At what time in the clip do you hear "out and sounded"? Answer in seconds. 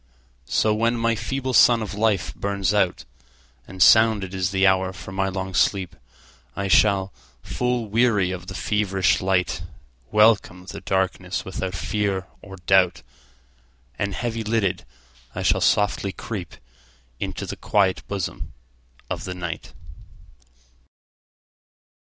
2.73-4.33